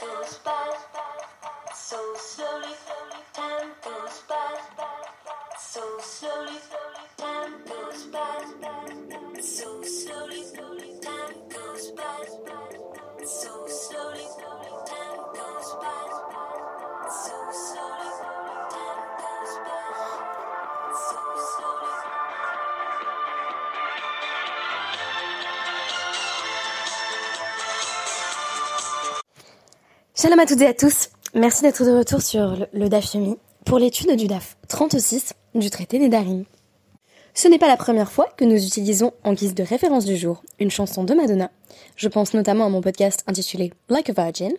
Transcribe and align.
goes 0.00 0.38
by 0.44 0.76
so 1.74 2.14
slowly. 2.16 3.07
Shalom 30.20 30.40
à 30.40 30.46
toutes 30.46 30.62
et 30.62 30.66
à 30.66 30.74
tous. 30.74 31.10
Merci 31.32 31.62
d'être 31.62 31.84
de 31.84 31.96
retour 31.96 32.20
sur 32.20 32.56
le, 32.56 32.66
le 32.72 32.88
DAF 32.88 33.14
pour 33.64 33.78
l'étude 33.78 34.16
du 34.16 34.26
DAF 34.26 34.56
36 34.66 35.32
du 35.54 35.70
traité 35.70 36.00
des 36.00 36.08
Darim. 36.08 36.44
Ce 37.34 37.46
n'est 37.46 37.60
pas 37.60 37.68
la 37.68 37.76
première 37.76 38.10
fois 38.10 38.26
que 38.36 38.44
nous 38.44 38.56
utilisons 38.56 39.12
en 39.22 39.32
guise 39.32 39.54
de 39.54 39.62
référence 39.62 40.04
du 40.04 40.16
jour 40.16 40.42
une 40.58 40.72
chanson 40.72 41.04
de 41.04 41.14
Madonna. 41.14 41.52
Je 41.94 42.08
pense 42.08 42.34
notamment 42.34 42.66
à 42.66 42.68
mon 42.68 42.80
podcast 42.80 43.22
intitulé 43.28 43.72
Like 43.88 44.10
a 44.10 44.12
Virgin. 44.12 44.50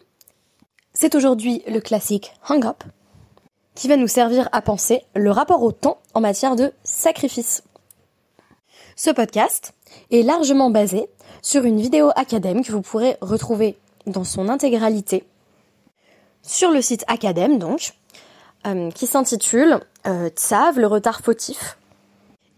C'est 0.93 1.13
aujourd'hui 1.13 1.61
le 1.67 1.81
classique 1.81 2.31
Hang 2.47 2.65
Up 2.65 2.81
qui 3.75 3.89
va 3.89 3.97
nous 3.97 4.07
servir 4.07 4.47
à 4.53 4.61
penser 4.61 5.01
le 5.13 5.29
rapport 5.29 5.61
au 5.61 5.73
temps 5.73 5.99
en 6.13 6.21
matière 6.21 6.55
de 6.55 6.71
sacrifice. 6.85 7.63
Ce 8.95 9.09
podcast 9.09 9.73
est 10.09 10.23
largement 10.23 10.69
basé 10.69 11.09
sur 11.41 11.65
une 11.65 11.81
vidéo 11.81 12.11
acadème 12.15 12.63
que 12.63 12.71
vous 12.71 12.81
pourrez 12.81 13.17
retrouver 13.19 13.75
dans 14.05 14.23
son 14.23 14.47
intégralité 14.47 15.25
sur 16.41 16.71
le 16.71 16.81
site 16.81 17.03
Academ 17.07 17.59
donc, 17.59 17.93
euh, 18.67 18.91
qui 18.91 19.07
s'intitule 19.07 19.79
euh, 20.07 20.29
Tsav, 20.29 20.79
le 20.79 20.87
retard 20.87 21.21
fautif, 21.21 21.77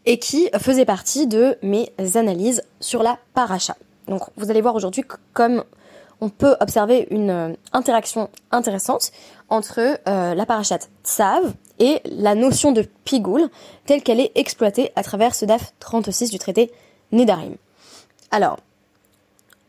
et 0.05 0.17
qui 0.17 0.49
faisait 0.59 0.85
partie 0.85 1.27
de 1.27 1.57
mes 1.61 1.91
analyses 2.15 2.63
sur 2.79 3.03
la 3.03 3.19
paracha. 3.33 3.75
Donc 4.07 4.23
vous 4.37 4.49
allez 4.49 4.61
voir 4.61 4.75
aujourd'hui 4.75 5.03
comme 5.33 5.63
on 6.21 6.29
peut 6.29 6.55
observer 6.59 7.07
une 7.11 7.29
euh, 7.29 7.53
interaction 7.73 8.29
intéressante 8.51 9.11
entre 9.49 9.99
la 10.05 10.45
parachat 10.45 10.79
Tsav 11.03 11.53
et 11.79 11.99
la 12.05 12.35
notion 12.35 12.71
de 12.71 12.83
pigoul 13.03 13.49
telle 13.85 14.01
qu'elle 14.01 14.21
est 14.21 14.31
exploitée 14.35 14.91
à 14.95 15.03
travers 15.03 15.35
ce 15.35 15.43
DAF 15.43 15.73
36 15.79 16.29
du 16.29 16.39
traité 16.39 16.71
Nedarim. 17.11 17.57
Alors, 18.31 18.59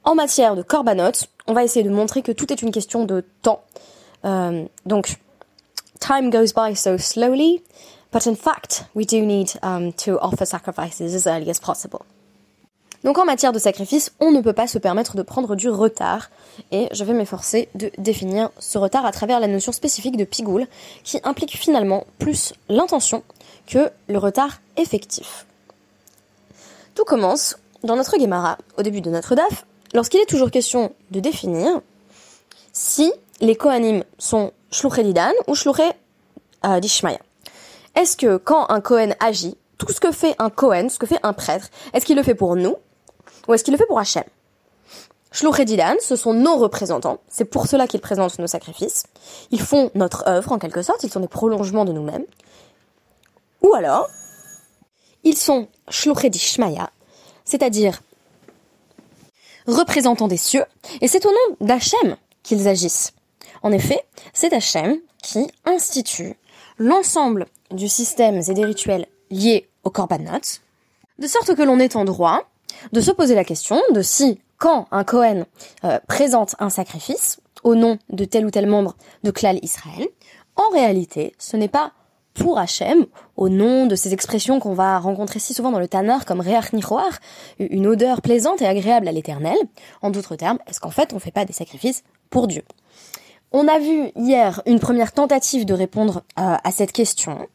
en 0.05 0.15
matière 0.15 0.57
de 0.57 0.63
korbanot, 0.63 1.27
on 1.47 1.53
va 1.53 1.65
essayer 1.65 1.85
de 1.85 1.91
montrer 1.91 2.23
que 2.23 2.33
tout 2.33 2.53
est 2.53 2.63
une 2.63 2.71
question 2.71 3.05
de 3.05 3.25
temps. 3.43 3.63
Euh, 4.25 4.65
donc, 4.87 5.17
time 6.01 6.31
goes 6.31 6.53
by 6.55 6.75
so 6.75 6.97
slowly, 6.99 7.63
but 8.13 8.27
in 8.27 8.35
fact, 8.35 8.85
we 8.95 9.07
do 9.07 9.21
need 9.21 9.53
um, 9.63 9.93
to 9.93 10.19
offer 10.21 10.45
sacrifices 10.45 11.15
as 11.15 11.27
early 11.27 11.51
as 11.51 11.61
possible. 11.61 12.05
Donc 13.05 13.19
en 13.19 13.25
matière 13.25 13.53
de 13.53 13.59
sacrifice, 13.59 14.13
on 14.21 14.31
ne 14.31 14.41
peut 14.41 14.53
pas 14.53 14.69
se 14.69 14.79
permettre 14.79 15.17
de 15.17 15.23
prendre 15.23 15.57
du 15.57 15.69
retard, 15.69 16.31
et 16.71 16.89
je 16.93 17.03
vais 17.03 17.15
m'efforcer 17.15 17.69
de 17.75 17.91
définir 17.99 18.51
ce 18.59 18.79
retard 18.79 19.05
à 19.05 19.11
travers 19.11 19.41
la 19.41 19.49
notion 19.49 19.73
spécifique 19.73 20.17
de 20.17 20.25
pigoul, 20.25 20.67
qui 21.03 21.19
implique 21.25 21.57
finalement 21.57 22.07
plus 22.21 22.55
l'intention 22.69 23.25
que 23.67 23.91
le 24.09 24.19
retard 24.19 24.61
effectif. 24.77 25.47
Tout 26.95 27.05
commence 27.05 27.57
dans 27.83 27.97
notre 27.97 28.21
Gemara, 28.21 28.59
au 28.79 28.83
début 28.83 29.01
de 29.01 29.11
notre 29.11 29.35
DAF, 29.35 29.67
lorsqu'il 29.95 30.21
est 30.21 30.27
toujours 30.27 30.51
question 30.51 30.93
de 31.11 31.19
définir 31.19 31.81
si 32.73 33.13
les 33.41 33.57
Kohanim 33.57 34.05
sont 34.19 34.53
Shluché 34.71 35.03
Didan 35.03 35.33
ou 35.47 35.55
Shluché 35.55 35.91
euh, 36.65 36.81
d'Ishmaïa. 36.81 37.19
Est-ce 37.95 38.17
que 38.17 38.37
quand 38.37 38.71
un 38.71 38.81
Kohen 38.81 39.15
agit, 39.21 39.57
tout 39.79 39.93
ce 39.93 40.01
que 40.01 40.13
fait 40.13 40.35
un 40.39 40.51
Kohen, 40.51 40.89
ce 40.89 40.99
que 40.99 41.07
fait 41.07 41.19
un 41.23 41.33
prêtre, 41.33 41.69
est-ce 41.93 42.07
qu'il 42.07 42.17
le 42.17 42.23
fait 42.23 42.35
pour 42.35 42.57
nous 42.57 42.77
ou 43.49 43.55
est-ce 43.55 43.65
qu'il 43.65 43.73
le 43.73 43.79
fait 43.79 43.87
pour 43.87 43.99
Hachem? 43.99 44.25
Shluché 45.33 45.65
Didan, 45.65 45.95
ce 46.01 46.15
sont 46.15 46.35
nos 46.35 46.57
représentants, 46.57 47.19
c'est 47.29 47.47
pour 47.47 47.67
cela 47.67 47.87
qu'ils 47.87 48.01
présentent 48.01 48.39
nos 48.39 48.47
sacrifices. 48.47 49.05
Ils 49.51 49.63
font 49.63 49.91
notre 49.95 50.29
œuvre 50.29 50.53
en 50.53 50.59
quelque 50.59 50.83
sorte, 50.83 51.05
ils 51.05 51.11
sont 51.11 51.21
des 51.21 51.29
prolongements 51.29 51.85
de 51.85 51.93
nous-mêmes. 51.93 52.27
Ou 53.63 53.75
alors, 53.75 54.09
ils 55.25 55.37
sont 55.37 55.69
Shluché 55.89 56.29
d'Ishmaïa, 56.29 56.91
c'est-à-dire 57.45 58.03
représentants 59.67 60.29
des 60.29 60.37
cieux, 60.37 60.65
et 61.01 61.09
c'est 61.09 61.25
au 61.25 61.31
nom 61.31 61.57
d'Hachem 61.61 62.17
qu'ils 62.43 62.69
agissent. 62.69 63.13
En 63.63 63.73
effet, 63.73 64.01
c'est 64.33 64.53
Hachem 64.53 64.97
qui 65.23 65.47
institue 65.65 66.35
l'ensemble 66.79 67.47
du 67.71 67.89
système 67.89 68.41
et 68.49 68.55
des 68.55 68.65
rituels 68.65 69.07
liés 69.31 69.69
au 69.85 69.91
korbanot, 69.91 70.61
de 71.19 71.27
sorte 71.27 71.55
que 71.55 71.63
l'on 71.63 71.79
est 71.79 71.97
en 71.97 72.05
droit 72.05 72.43
de 72.93 73.01
se 73.01 73.11
poser 73.11 73.35
la 73.35 73.45
question 73.45 73.81
de 73.93 74.03
si, 74.03 74.41
quand 74.59 74.87
un 74.91 75.05
Kohen 75.05 75.47
euh, 75.85 75.99
présente 76.09 76.57
un 76.59 76.71
sacrifice 76.71 77.41
au 77.63 77.75
nom 77.75 77.99
de 78.11 78.25
tel 78.25 78.45
ou 78.45 78.51
tel 78.51 78.67
membre 78.67 78.97
de 79.23 79.31
Klal 79.31 79.59
Israël, 79.63 80.09
en 80.57 80.69
réalité, 80.71 81.35
ce 81.39 81.57
n'est 81.57 81.69
pas 81.69 81.93
pour 82.35 82.59
Hachem, 82.59 83.07
au 83.37 83.49
nom 83.49 83.87
de 83.87 83.95
ces 83.95 84.15
expressions 84.15 84.59
qu'on 84.59 84.73
va 84.73 84.99
rencontrer 84.99 85.39
si 85.39 85.53
souvent 85.53 85.71
dans 85.71 85.79
le 85.79 85.89
Tanar 85.89 86.25
comme 86.25 86.41
Reach 86.41 86.73
Nichoar, 86.73 87.11
une 87.59 87.87
odeur 87.87 88.23
plaisante 88.23 88.63
et 88.63 88.67
agréable 88.67 89.07
à 89.07 89.13
l'éternel. 89.13 89.57
En 90.01 90.11
d'autres 90.11 90.37
termes, 90.37 90.59
est-ce 90.67 90.81
qu'en 90.81 90.91
fait 90.91 91.13
on 91.13 91.17
ne 91.17 91.21
fait 91.21 91.31
pas 91.31 91.45
des 91.45 91.53
sacrifices 91.53 92.05
pour 92.31 92.49
Dieu? 92.49 92.63
On 93.53 93.69
a 93.69 93.79
vu 93.79 94.11
hier 94.17 94.63
une 94.67 94.81
première 94.81 95.13
tentative 95.13 95.67
de 95.67 95.75
répondre 95.75 96.23
euh, 96.39 96.57
à 96.63 96.71
cette 96.73 96.93
question, 96.93 97.49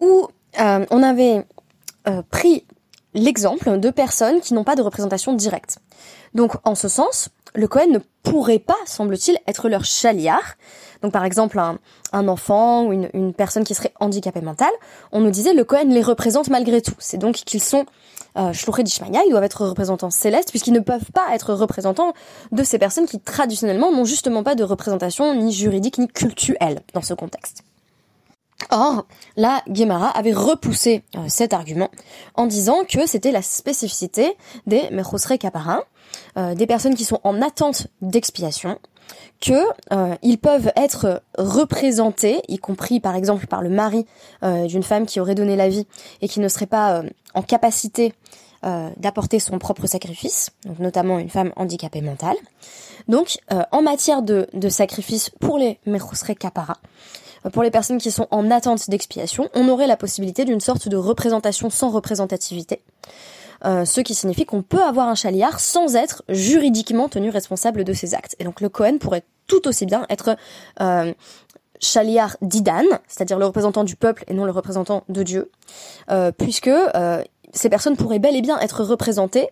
où 0.00 0.28
euh, 0.60 0.86
on 0.90 1.02
avait 1.02 1.46
euh, 2.08 2.22
pris 2.30 2.66
l'exemple 3.14 3.78
de 3.78 3.90
personnes 3.90 4.40
qui 4.40 4.54
n'ont 4.54 4.64
pas 4.64 4.76
de 4.76 4.82
représentation 4.82 5.32
directe. 5.32 5.78
Donc 6.34 6.52
en 6.64 6.74
ce 6.74 6.88
sens, 6.88 7.30
le 7.54 7.68
Cohen 7.68 7.88
ne 7.88 7.98
pourrait 8.22 8.58
pas, 8.58 8.76
semble-t-il, 8.86 9.38
être 9.46 9.68
leur 9.68 9.84
chaliar. 9.84 10.56
Donc 11.02 11.12
par 11.12 11.24
exemple, 11.24 11.58
un, 11.58 11.78
un 12.12 12.28
enfant 12.28 12.84
ou 12.84 12.92
une, 12.92 13.10
une, 13.14 13.34
personne 13.34 13.64
qui 13.64 13.74
serait 13.74 13.92
handicapée 14.00 14.40
mentale, 14.40 14.72
on 15.10 15.20
nous 15.20 15.30
disait 15.30 15.52
le 15.52 15.64
Cohen 15.64 15.88
les 15.88 16.02
représente 16.02 16.48
malgré 16.48 16.80
tout. 16.80 16.94
C'est 16.98 17.18
donc 17.18 17.34
qu'ils 17.34 17.62
sont 17.62 17.86
euh, 18.38 18.52
d'Ishmaïa, 18.52 19.22
ils 19.26 19.30
doivent 19.30 19.44
être 19.44 19.66
représentants 19.66 20.10
célestes 20.10 20.50
puisqu'ils 20.50 20.72
ne 20.72 20.80
peuvent 20.80 21.10
pas 21.12 21.34
être 21.34 21.52
représentants 21.52 22.14
de 22.50 22.62
ces 22.62 22.78
personnes 22.78 23.06
qui 23.06 23.20
traditionnellement 23.20 23.92
n'ont 23.92 24.04
justement 24.04 24.42
pas 24.42 24.54
de 24.54 24.64
représentation 24.64 25.34
ni 25.34 25.52
juridique 25.52 25.98
ni 25.98 26.08
cultuelle 26.08 26.80
dans 26.94 27.02
ce 27.02 27.14
contexte. 27.14 27.64
Or, 28.70 29.06
la 29.36 29.62
Guémara 29.68 30.08
avait 30.08 30.32
repoussé 30.32 31.02
euh, 31.16 31.20
cet 31.28 31.52
argument 31.52 31.90
en 32.34 32.46
disant 32.46 32.84
que 32.88 33.06
c'était 33.06 33.32
la 33.32 33.42
spécificité 33.42 34.36
des 34.66 34.90
Mechosre 34.90 35.38
Kaparin, 35.38 35.82
euh, 36.36 36.54
des 36.54 36.66
personnes 36.66 36.94
qui 36.94 37.04
sont 37.04 37.20
en 37.24 37.40
attente 37.42 37.88
d'expiation, 38.00 38.78
que 39.40 39.64
euh, 39.92 40.36
peuvent 40.40 40.72
être 40.76 41.22
représentés, 41.36 42.42
y 42.48 42.58
compris 42.58 43.00
par 43.00 43.16
exemple 43.16 43.46
par 43.46 43.62
le 43.62 43.70
mari 43.70 44.06
euh, 44.42 44.66
d'une 44.66 44.82
femme 44.82 45.06
qui 45.06 45.20
aurait 45.20 45.34
donné 45.34 45.56
la 45.56 45.68
vie 45.68 45.86
et 46.20 46.28
qui 46.28 46.40
ne 46.40 46.48
serait 46.48 46.66
pas 46.66 46.98
euh, 46.98 47.10
en 47.34 47.42
capacité 47.42 48.14
d'apporter 48.96 49.40
son 49.40 49.58
propre 49.58 49.88
sacrifice, 49.88 50.50
donc 50.64 50.78
notamment 50.78 51.18
une 51.18 51.30
femme 51.30 51.52
handicapée 51.56 52.00
mentale. 52.00 52.36
Donc, 53.08 53.38
en 53.72 53.82
matière 53.82 54.22
de, 54.22 54.46
de 54.52 54.68
sacrifice 54.68 55.30
pour 55.30 55.58
les 55.58 55.80
Mechosre 55.84 56.36
Kapara, 56.38 56.76
pour 57.50 57.62
les 57.62 57.70
personnes 57.70 57.98
qui 57.98 58.10
sont 58.10 58.28
en 58.30 58.50
attente 58.50 58.88
d'expiation, 58.88 59.48
on 59.54 59.68
aurait 59.68 59.86
la 59.86 59.96
possibilité 59.96 60.44
d'une 60.44 60.60
sorte 60.60 60.88
de 60.88 60.96
représentation 60.96 61.70
sans 61.70 61.90
représentativité. 61.90 62.82
Euh, 63.64 63.84
ce 63.84 64.00
qui 64.00 64.14
signifie 64.14 64.44
qu'on 64.44 64.62
peut 64.62 64.82
avoir 64.82 65.08
un 65.08 65.14
chaliard 65.14 65.60
sans 65.60 65.94
être 65.94 66.24
juridiquement 66.28 67.08
tenu 67.08 67.30
responsable 67.30 67.84
de 67.84 67.92
ses 67.92 68.14
actes. 68.14 68.34
Et 68.40 68.44
donc 68.44 68.60
le 68.60 68.68
Cohen 68.68 68.98
pourrait 68.98 69.22
tout 69.46 69.68
aussi 69.68 69.86
bien 69.86 70.04
être 70.08 70.36
euh, 70.80 71.12
chaliard 71.82 72.36
d'Idan, 72.40 72.84
c'est-à-dire 73.08 73.38
le 73.38 73.46
représentant 73.46 73.84
du 73.84 73.96
peuple 73.96 74.24
et 74.28 74.34
non 74.34 74.44
le 74.44 74.52
représentant 74.52 75.04
de 75.08 75.22
Dieu, 75.22 75.50
euh, 76.10 76.30
puisque 76.32 76.68
euh, 76.68 77.22
ces 77.52 77.68
personnes 77.68 77.96
pourraient 77.96 78.20
bel 78.20 78.36
et 78.36 78.40
bien 78.40 78.58
être 78.60 78.84
représentées 78.84 79.48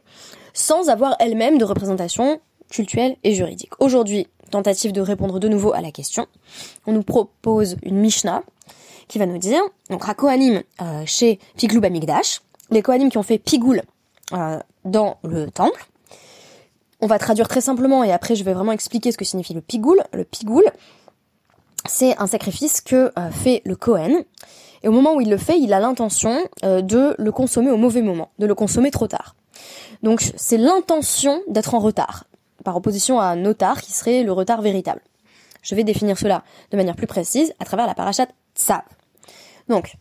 sans 0.55 0.89
avoir 0.89 1.17
elles-mêmes 1.19 1.59
de 1.59 1.65
représentation 1.65 2.41
culturelle 2.71 3.17
et 3.25 3.35
juridique. 3.35 3.73
Aujourd'hui, 3.81 4.29
tentative 4.51 4.93
de 4.93 5.01
répondre 5.01 5.39
de 5.39 5.49
nouveau 5.49 5.73
à 5.73 5.81
la 5.81 5.91
question, 5.91 6.27
on 6.87 6.93
nous 6.93 7.03
propose 7.03 7.77
une 7.83 7.97
Mishnah 7.97 8.43
qui 9.11 9.19
va 9.19 9.27
nous 9.27 9.39
dire, 9.39 9.61
donc 9.91 10.09
à 10.09 10.15
euh, 10.23 11.03
chez 11.05 11.41
Piglou 11.57 11.81
Bamigdash, 11.81 12.43
les 12.71 12.81
Kohanim 12.81 13.11
qui 13.11 13.19
ont 13.19 13.25
fait 13.25 13.39
Pigoul 13.39 13.83
euh, 14.33 14.59
dans 14.85 15.17
le 15.25 15.51
temple, 15.51 15.85
on 17.01 17.09
va 17.09 17.19
traduire 17.19 17.49
très 17.49 17.61
simplement 17.61 18.05
et 18.05 18.13
après 18.13 18.37
je 18.37 18.45
vais 18.45 18.53
vraiment 18.53 18.71
expliquer 18.71 19.11
ce 19.11 19.17
que 19.17 19.25
signifie 19.25 19.53
le 19.53 19.63
Pigoul. 19.63 20.01
Le 20.13 20.23
Pigoul, 20.23 20.63
c'est 21.89 22.17
un 22.19 22.29
sacrifice 22.29 22.81
que 22.81 23.11
euh, 23.19 23.31
fait 23.33 23.63
le 23.65 23.75
Kohen. 23.75 24.23
Et 24.85 24.89
au 24.89 24.93
moment 24.93 25.15
où 25.15 25.21
il 25.21 25.29
le 25.29 25.37
fait, 25.39 25.59
il 25.59 25.73
a 25.75 25.81
l'intention 25.81 26.39
de 26.63 27.15
le 27.19 27.33
consommer 27.33 27.71
au 27.71 27.77
mauvais 27.77 28.01
moment, 28.01 28.31
de 28.39 28.47
le 28.47 28.55
consommer 28.55 28.91
trop 28.91 29.09
tard. 29.09 29.35
Donc 30.03 30.33
c'est 30.37 30.57
l'intention 30.57 31.43
d'être 31.49 31.75
en 31.75 31.81
retard. 31.81 32.25
Par 32.65 32.77
opposition 32.77 33.21
à 33.21 33.37
notar 33.37 33.81
qui 33.81 33.93
serait 33.93 34.23
le 34.23 34.33
retard 34.33 34.63
véritable. 34.63 35.01
Je 35.63 35.75
vais 35.75 35.85
définir 35.85 36.19
cela 36.19 36.43
de 36.71 36.77
manière 36.77 36.97
plus 36.97 37.07
précise 37.07 37.53
à 37.59 37.65
travers 37.65 37.87
la 37.87 37.95
parachat 37.95 38.27
Tsav. 38.55 38.83
Donc, 39.69 39.95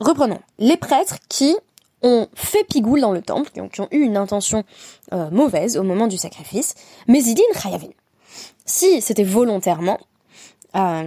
reprenons. 0.00 0.40
Les 0.58 0.76
prêtres 0.76 1.18
qui 1.28 1.56
ont 2.02 2.28
fait 2.34 2.64
pigoule 2.64 3.00
dans 3.00 3.12
le 3.12 3.22
temple, 3.22 3.50
qui 3.50 3.80
ont, 3.80 3.88
eu 3.90 4.00
une 4.00 4.16
intention 4.16 4.64
euh, 5.12 5.30
mauvaise 5.30 5.76
au 5.76 5.82
moment 5.82 6.06
du 6.06 6.18
sacrifice, 6.18 6.74
mais 7.08 7.22
idin 7.22 7.42
chayavin. 7.54 7.88
Si 8.66 9.00
c'était 9.00 9.24
volontairement, 9.24 9.98
euh, 10.76 11.04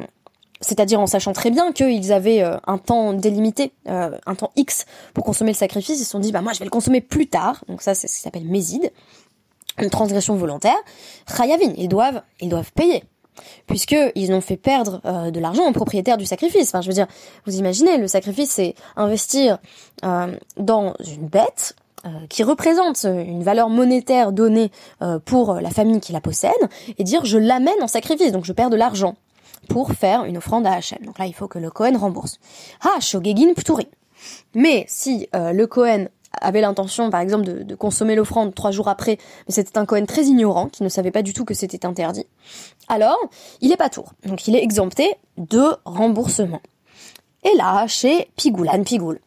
c'est-à-dire 0.59 0.99
en 0.99 1.05
sachant 1.05 1.33
très 1.33 1.51
bien 1.51 1.71
qu'ils 1.71 2.11
avaient 2.11 2.41
euh, 2.41 2.57
un 2.65 2.79
temps 2.79 3.13
délimité, 3.13 3.73
un 3.85 4.35
temps 4.35 4.51
X 4.55 4.85
pour 5.13 5.23
consommer 5.23 5.51
le 5.51 5.57
sacrifice, 5.57 5.99
ils 5.99 6.03
se 6.03 6.09
sont 6.09 6.19
dit 6.19 6.31
bah 6.31 6.41
moi 6.41 6.53
je 6.53 6.59
vais 6.59 6.65
le 6.65 6.71
consommer 6.71 7.01
plus 7.01 7.27
tard, 7.27 7.63
donc 7.67 7.83
ça 7.83 7.93
c'est 7.93 8.07
ce 8.07 8.15
qui 8.15 8.21
s'appelle 8.21 8.45
méside, 8.45 8.91
une 9.77 9.89
transgression 9.89 10.35
volontaire, 10.35 10.77
chayavin, 11.35 11.73
ils 11.77 11.89
doivent, 11.89 12.21
ils 12.39 12.49
doivent 12.49 12.71
payer 12.73 13.03
puisqu'ils 13.67 14.33
ont 14.33 14.41
fait 14.41 14.57
perdre 14.57 15.01
euh, 15.05 15.31
de 15.31 15.39
l'argent 15.39 15.67
aux 15.67 15.71
propriétaires 15.71 16.17
du 16.17 16.25
sacrifice. 16.25 16.69
Enfin, 16.69 16.81
je 16.81 16.87
veux 16.87 16.93
dire, 16.93 17.07
vous 17.45 17.57
imaginez, 17.57 17.97
le 17.97 18.07
sacrifice, 18.07 18.51
c'est 18.51 18.75
investir 18.95 19.59
euh, 20.03 20.35
dans 20.57 20.93
une 21.05 21.27
bête 21.27 21.75
euh, 22.05 22.09
qui 22.29 22.43
représente 22.43 23.03
une 23.05 23.43
valeur 23.43 23.69
monétaire 23.69 24.31
donnée 24.31 24.71
pour 25.25 25.55
la 25.55 25.69
famille 25.69 25.99
qui 25.99 26.13
la 26.13 26.21
possède, 26.21 26.51
et 26.97 27.03
dire 27.03 27.25
je 27.25 27.37
l'amène 27.37 27.81
en 27.81 27.87
sacrifice, 27.87 28.31
donc 28.31 28.45
je 28.45 28.53
perds 28.53 28.69
de 28.69 28.77
l'argent 28.77 29.15
pour 29.69 29.91
faire 29.91 30.23
une 30.25 30.37
offrande 30.37 30.65
à 30.65 30.73
Hachem. 30.73 30.99
Donc 31.05 31.19
là, 31.19 31.25
il 31.25 31.33
faut 31.33 31.47
que 31.47 31.59
le 31.59 31.69
Cohen 31.69 31.97
rembourse. 31.97 32.39
Ah, 32.81 32.99
shogegin 32.99 33.53
pturi. 33.53 33.87
Mais 34.55 34.85
si 34.87 35.27
le 35.33 35.65
Cohen 35.65 36.07
avait 36.41 36.61
l'intention, 36.61 37.09
par 37.09 37.21
exemple, 37.21 37.63
de, 37.63 37.75
consommer 37.75 38.15
l'offrande 38.15 38.55
trois 38.55 38.71
jours 38.71 38.87
après, 38.87 39.17
mais 39.47 39.53
c'était 39.53 39.77
un 39.77 39.85
Cohen 39.85 40.05
très 40.05 40.23
ignorant, 40.23 40.67
qui 40.67 40.83
ne 40.83 40.89
savait 40.89 41.11
pas 41.11 41.21
du 41.21 41.33
tout 41.33 41.45
que 41.45 41.53
c'était 41.53 41.85
interdit, 41.85 42.25
alors, 42.87 43.17
il 43.61 43.71
est 43.71 43.77
pas 43.77 43.89
tour. 43.89 44.13
Donc, 44.25 44.47
il 44.47 44.55
est 44.55 44.63
exempté 44.63 45.15
de 45.37 45.63
remboursement. 45.85 46.61
Et 47.43 47.55
là, 47.57 47.85
chez 47.87 48.29
Pigoulan 48.35 48.83
Pigoul. 48.83 49.19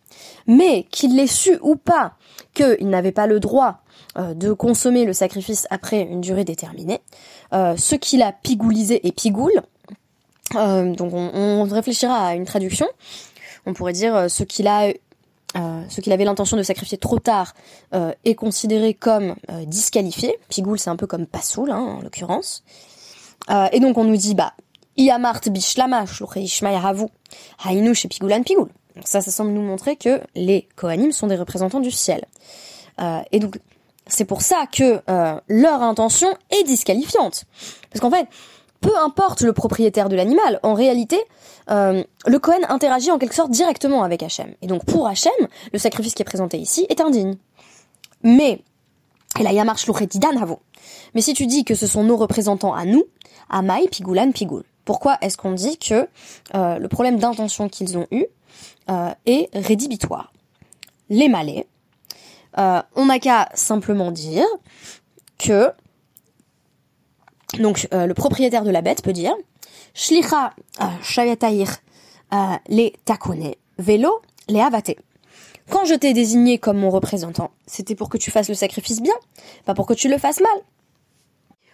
Mais 0.47 0.85
qu'il 0.91 1.17
l'ait 1.17 1.27
su 1.27 1.59
ou 1.63 1.77
pas 1.77 2.15
qu'il 2.55 2.89
n'avait 2.89 3.13
pas 3.13 3.27
le 3.27 3.41
droit 3.41 3.83
euh, 4.19 4.35
de 4.35 4.53
consommer 4.53 5.05
le 5.05 5.13
sacrifice 5.13 5.67
après 5.71 6.01
une 6.01 6.21
durée 6.21 6.45
déterminée, 6.45 7.01
euh, 7.53 7.77
ce 7.77 7.95
qu'il 7.95 8.23
a 8.23 8.33
pigoulisé 8.33 9.07
et 9.07 9.13
pigoule, 9.13 9.63
euh, 10.57 10.93
donc 10.95 11.15
on, 11.15 11.31
on, 11.33 11.63
réfléchira 11.65 12.27
à 12.27 12.35
une 12.35 12.45
traduction, 12.45 12.87
on 13.67 13.73
pourrait 13.73 13.93
dire 13.93 14.29
ce 14.29 14.43
qu'il 14.43 14.67
a 14.67 14.93
euh, 15.57 15.83
ce 15.89 16.01
qu'il 16.01 16.13
avait 16.13 16.25
l'intention 16.25 16.57
de 16.57 16.63
sacrifier 16.63 16.97
trop 16.97 17.19
tard 17.19 17.55
euh, 17.95 18.13
est 18.25 18.37
considéré 18.37 18.95
comme 18.95 19.35
euh, 19.51 19.65
disqualifié. 19.65 20.39
Pigoul, 20.49 20.79
c'est 20.79 20.91
un 20.91 20.97
peu 20.97 21.07
comme 21.07 21.27
Passoul, 21.27 21.71
hein, 21.71 21.79
en 21.99 22.01
l'occurrence. 22.03 22.63
et 23.73 23.81
donc 23.81 23.99
on 23.99 24.05
nous 24.05 24.17
dit, 24.17 24.35
bah, 24.35 24.53
Iyamart 24.97 25.41
bishlama 25.47 26.05
hainu 27.65 27.95
chez 27.95 28.09
Pigoulan 28.09 28.43
Pigoul. 28.43 28.69
Ça, 29.05 29.21
ça 29.21 29.31
semble 29.31 29.51
nous 29.51 29.63
montrer 29.63 29.97
que 29.97 30.21
les 30.35 30.69
Kohanim 30.77 31.11
sont 31.11 31.27
des 31.27 31.37
représentants 31.37 31.81
du 31.81 31.91
ciel. 31.91 32.25
et 33.33 33.39
donc, 33.39 33.59
c'est 34.07 34.25
pour 34.25 34.43
ça 34.43 34.67
que 34.71 35.01
leur 35.49 35.83
intention 35.83 36.29
est 36.51 36.65
disqualifiante. 36.65 37.45
Parce 37.91 38.01
qu'en 38.01 38.11
fait, 38.11 38.27
peu 38.81 38.97
importe 38.99 39.43
le 39.43 39.53
propriétaire 39.53 40.09
de 40.09 40.17
l'animal, 40.17 40.59
en 40.63 40.75
réalité, 40.75 41.19
euh, 41.71 42.03
le 42.27 42.39
Cohen 42.39 42.63
interagit 42.69 43.11
en 43.11 43.19
quelque 43.19 43.35
sorte 43.35 43.51
directement 43.51 44.03
avec 44.03 44.23
Hachem. 44.23 44.55
Et 44.63 44.67
donc 44.67 44.85
pour 44.85 45.07
Hachem, 45.07 45.33
le 45.73 45.79
sacrifice 45.79 46.15
qui 46.15 46.23
est 46.23 46.25
présenté 46.25 46.59
ici 46.59 46.87
est 46.89 47.01
indigne. 47.01 47.37
Mais, 48.23 48.63
et 49.39 49.43
là 49.43 49.53
Yamar 49.53 49.77
Havo. 50.41 50.61
Mais 51.15 51.21
si 51.21 51.35
tu 51.35 51.47
dis 51.47 51.65
que 51.65 51.75
ce 51.75 51.87
sont 51.87 52.05
nos 52.05 52.17
représentants 52.17 52.75
à 52.75 52.85
nous, 52.85 53.05
Amai, 53.51 53.89
Pigoulan, 53.89 54.33
Pigoul. 54.33 54.65
Pourquoi 54.85 55.19
est-ce 55.21 55.37
qu'on 55.37 55.53
dit 55.53 55.77
que 55.79 56.09
euh, 56.55 56.79
le 56.79 56.89
problème 56.89 57.19
d'intention 57.19 57.69
qu'ils 57.69 57.99
ont 57.99 58.07
eu 58.11 58.27
euh, 58.91 59.11
est 59.27 59.51
rédhibitoire? 59.55 60.33
Les 61.11 61.29
malais, 61.29 61.67
on 62.57 63.07
n'a 63.07 63.19
qu'à 63.19 63.49
simplement 63.55 64.11
dire 64.11 64.45
que 65.39 65.73
donc 67.59 67.89
euh, 67.93 68.07
le 68.07 68.15
propriétaire 68.15 68.65
de 68.65 68.71
la 68.71 68.83
bête 68.83 69.03
peut 69.03 69.13
dire 69.13 69.35
Shlicha 69.95 70.53
euh, 70.81 70.85
shayatair 71.03 71.79
euh, 72.33 72.37
les 72.69 72.95
takone, 73.05 73.53
vélo 73.79 74.21
les 74.49 74.61
avate. 74.61 74.93
Quand 75.69 75.85
je 75.85 75.95
t'ai 75.95 76.13
désigné 76.13 76.59
comme 76.59 76.79
mon 76.79 76.91
représentant, 76.91 77.53
c'était 77.67 77.95
pour 77.95 78.09
que 78.09 78.19
tu 78.19 78.31
fasses 78.31 78.49
le 78.49 78.55
sacrifice 78.55 79.01
bien, 79.01 79.15
pas 79.65 79.75
pour 79.75 79.87
que 79.87 79.95
tu 79.95 80.09
le 80.09 80.19
fasses 80.19 80.41
mal. 80.41 80.65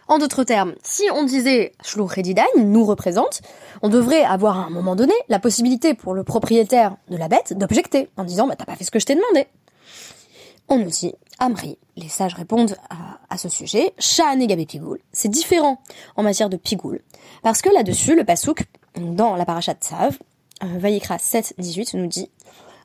En 0.09 0.19
d'autres 0.19 0.45
termes, 0.45 0.75
si 0.83 1.03
on 1.13 1.25
disait 1.25 1.73
Shluchedidain 1.83 2.45
nous 2.57 2.85
représente, 2.85 3.43
on 3.83 3.89
devrait 3.89 4.23
avoir 4.23 4.59
à 4.59 4.65
un 4.67 4.71
moment 4.71 4.95
donné 4.95 5.15
la 5.29 5.39
possibilité 5.39 5.95
pour 5.95 6.15
le 6.15 6.23
propriétaire 6.23 6.97
de 7.09 7.17
la 7.17 7.29
bête 7.29 7.55
d'objecter 7.57 8.09
en 8.17 8.25
disant 8.25 8.47
bah 8.47 8.55
t'as 8.57 8.67
pas 8.67 8.77
fait 8.77 8.85
ce 8.85 8.91
que 8.91 9.01
je 9.01 9.07
t'ai 9.07 9.15
demandé. 9.15 9.47
On 10.69 10.79
nous 10.79 10.91
dit 10.91 11.13
Amri. 11.39 11.79
Les 11.97 12.09
sages 12.09 12.35
répondent 12.35 12.77
à, 13.31 13.39
ce 13.39 13.49
sujet. 13.49 13.95
Sha'ane 13.99 14.47
Pigoul. 14.67 15.01
C'est 15.13 15.29
différent 15.29 15.81
en 16.17 16.23
matière 16.23 16.49
de 16.51 16.57
Pigoul. 16.57 17.01
Parce 17.43 17.63
que 17.63 17.71
là-dessus, 17.71 18.15
le 18.15 18.25
Pasouk, 18.25 18.65
dans 18.97 19.37
la 19.37 19.45
parachat 19.45 19.75
Tsav, 19.75 20.19
euh, 20.63 20.79
Vayikra 20.79 21.19
7, 21.19 21.55
18, 21.59 21.95
nous 21.95 22.07
dit 22.07 22.31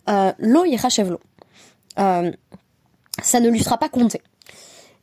euh, 0.09 0.31
Lo 0.39 0.65
euh, 1.99 2.31
ça 3.21 3.39
ne 3.39 3.49
lui 3.49 3.61
sera 3.61 3.77
pas 3.77 3.89
compté. 3.89 4.21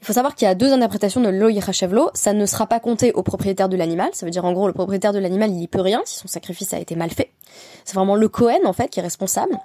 Il 0.09 0.13
faut 0.13 0.15
savoir 0.15 0.35
qu'il 0.35 0.47
y 0.47 0.51
a 0.51 0.55
deux 0.55 0.73
interprétations 0.73 1.21
de 1.21 1.29
lo. 1.29 2.11
Ça 2.15 2.33
ne 2.33 2.47
sera 2.47 2.67
pas 2.67 2.81
compté 2.81 3.13
au 3.13 3.23
propriétaire 3.23 3.69
de 3.69 3.77
l'animal. 3.77 4.09
Ça 4.15 4.25
veut 4.25 4.31
dire 4.31 4.43
en 4.47 4.55
gros 4.55 4.67
le 4.67 4.73
propriétaire 4.73 5.13
de 5.13 5.19
l'animal 5.19 5.51
il 5.51 5.61
y 5.61 5.69
peut 5.69 5.83
rien 5.83 6.01
si 6.07 6.17
son 6.17 6.29
sacrifice 6.29 6.73
a 6.73 6.79
été 6.79 6.95
mal 6.97 7.11
fait. 7.11 7.31
C'est 7.85 7.93
vraiment 7.93 8.17
le 8.17 8.27
Cohen 8.27 8.61
en 8.65 8.73
fait 8.73 8.89
qui 8.89 9.01
est 9.01 9.03
responsable. 9.03 9.59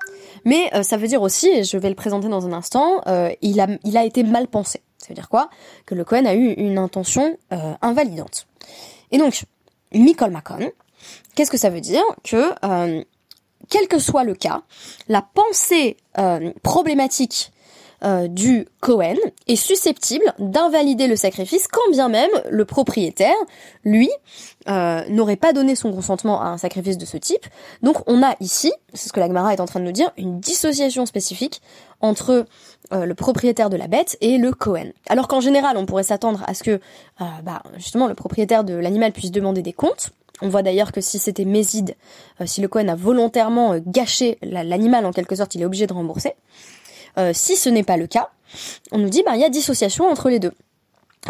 Mais 0.43 0.69
euh, 0.73 0.83
ça 0.83 0.97
veut 0.97 1.07
dire 1.07 1.21
aussi, 1.21 1.47
et 1.47 1.63
je 1.63 1.77
vais 1.77 1.87
le 1.87 1.95
présenter 1.95 2.27
dans 2.27 2.45
un 2.45 2.51
instant, 2.51 2.99
euh, 3.07 3.29
il 3.41 3.61
a 3.61 4.03
été 4.03 4.23
mal 4.23 4.49
pensé. 4.49 4.81
Ça 4.97 5.07
veut 5.07 5.15
dire 5.15 5.29
quoi? 5.29 5.49
Que 5.85 5.95
le 5.95 6.03
Cohen 6.03 6.25
a 6.25 6.33
eu 6.33 6.51
une 6.51 6.77
intention 6.77 7.37
euh, 7.53 7.73
invalidante. 7.81 8.45
Et 9.11 9.19
donc 9.19 9.45
Mikol 9.93 10.31
Makon, 10.31 10.71
qu'est-ce 11.35 11.51
que 11.51 11.57
ça 11.57 11.69
veut 11.69 11.79
dire? 11.79 12.03
Que 12.25 12.51
quel 13.69 13.87
que 13.87 13.97
soit 13.97 14.25
le 14.25 14.35
cas, 14.35 14.63
la 15.07 15.21
pensée 15.21 15.95
problématique 16.63 17.52
euh, 18.05 18.27
du 18.27 18.67
Cohen 18.81 19.15
est 19.47 19.55
susceptible 19.55 20.25
d'invalider 20.37 21.07
le 21.07 21.15
sacrifice 21.15 21.67
quand 21.67 21.89
bien 21.91 22.09
même 22.09 22.29
le 22.49 22.65
propriétaire, 22.65 23.35
lui, 23.85 24.09
euh, 24.67 25.03
n'aurait 25.09 25.37
pas 25.37 25.53
donné 25.53 25.75
son 25.75 25.93
consentement 25.93 26.41
à 26.41 26.47
un 26.47 26.57
sacrifice 26.57 26.97
de 26.97 27.05
ce 27.05 27.15
type. 27.15 27.45
Donc 27.81 27.97
on 28.07 28.21
a 28.21 28.35
ici, 28.41 28.73
c'est 28.93 29.07
ce 29.07 29.13
que 29.13 29.21
l'Agmara 29.21 29.53
est 29.53 29.61
en 29.61 29.65
train 29.65 29.79
de 29.79 29.85
nous 29.85 29.93
dire, 29.93 30.11
une 30.17 30.41
dissociation 30.41 31.05
spécifique 31.05 31.61
entre 32.01 32.45
euh, 32.91 33.05
le 33.05 33.15
propriétaire 33.15 33.69
de 33.69 33.77
la 33.77 33.87
bête 33.87 34.17
et 34.19 34.37
le 34.37 34.51
Cohen. 34.51 34.91
Alors 35.07 35.29
qu'en 35.29 35.39
général, 35.39 35.77
on 35.77 35.85
pourrait 35.85 36.03
s'attendre 36.03 36.43
à 36.45 36.53
ce 36.53 36.63
que 36.63 36.81
bah, 37.19 37.63
justement 37.77 38.07
le 38.07 38.15
propriétaire 38.15 38.65
de 38.65 38.73
l'animal 38.73 39.13
puisse 39.13 39.31
demander 39.31 39.61
des 39.61 39.73
comptes. 39.73 40.09
On 40.41 40.49
voit 40.49 40.61
d'ailleurs 40.61 40.91
que 40.91 40.99
si 40.99 41.19
c'était 41.19 41.45
Méside, 41.45 41.95
si 42.45 42.59
le 42.59 42.67
Cohen 42.67 42.89
a 42.89 42.95
volontairement 42.95 43.77
gâché 43.77 44.39
l'animal 44.41 45.05
en 45.05 45.13
quelque 45.13 45.35
sorte, 45.35 45.55
il 45.55 45.61
est 45.61 45.65
obligé 45.65 45.87
de 45.87 45.93
rembourser. 45.93 46.33
Euh, 47.17 47.31
si 47.33 47.55
ce 47.55 47.69
n'est 47.69 47.83
pas 47.83 47.97
le 47.97 48.07
cas, 48.07 48.29
on 48.91 48.97
nous 48.97 49.09
dit 49.09 49.23
ben 49.25 49.33
il 49.35 49.41
y 49.41 49.45
a 49.45 49.49
dissociation 49.49 50.05
entre 50.09 50.29
les 50.29 50.39
deux. 50.39 50.53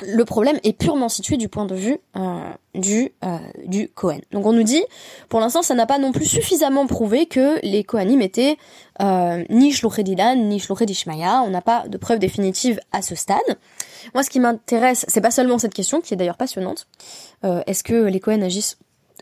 Le 0.02 0.26
problème 0.26 0.60
est 0.64 0.74
purement 0.74 1.08
situé 1.08 1.38
du 1.38 1.50
point 1.50 1.66
de 1.66 1.76
vue 1.76 2.00
euh, 2.18 2.50
du 2.74 3.12
euh, 3.24 3.38
du 3.66 3.90
Cohen. 3.90 4.20
Donc 4.32 4.46
on 4.48 4.52
nous 4.52 4.64
dit, 4.64 4.84
pour 5.30 5.40
l'instant, 5.40 5.62
ça 5.62 5.76
n'a 5.76 5.86
pas 5.86 6.00
non 6.00 6.12
plus 6.12 6.26
suffisamment 6.26 6.88
prouvé 6.88 7.28
que 7.28 7.64
les 7.64 7.84
Kohanim 7.84 8.20
étaient 8.22 8.58
euh, 9.02 9.44
ni 9.52 9.72
Shluchedidan 9.72 10.36
ni 10.36 10.60
Shluchedishmaya. 10.60 11.44
On 11.46 11.52
n'a 11.52 11.62
pas 11.62 11.88
de 11.88 11.98
preuve 11.98 12.18
définitive 12.18 12.80
à 12.92 13.04
ce 13.04 13.14
stade. 13.14 13.38
Moi, 14.16 14.24
ce 14.24 14.32
qui 14.32 14.40
m'intéresse, 14.40 15.06
c'est 15.08 15.22
pas 15.22 15.32
seulement 15.32 15.60
cette 15.60 15.76
question, 15.76 16.02
qui 16.02 16.16
est 16.16 16.18
d'ailleurs 16.18 16.38
passionnante. 16.38 16.88
Est-ce 17.44 17.84
que 17.84 17.94
les 17.94 18.20
Kohen 18.20 18.44
agissent 18.44 18.78